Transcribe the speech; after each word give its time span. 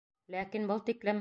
Ләкин 0.35 0.65
был 0.73 0.83
тиклем... 0.89 1.19